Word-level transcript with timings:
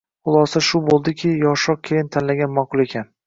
Xulosa 0.27 0.61
shu 0.67 0.81
bo`ldiki, 0.87 1.33
yoshroq 1.45 1.83
kelin 1.91 2.11
tanlagan 2.17 2.53
ma`qul 2.59 2.85
ekan 2.87 3.15